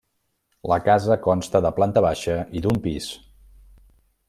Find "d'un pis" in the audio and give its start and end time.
2.67-3.13